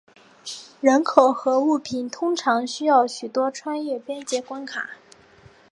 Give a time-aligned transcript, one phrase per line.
[0.79, 4.89] 人口和物品通常需要许可穿越边界关卡。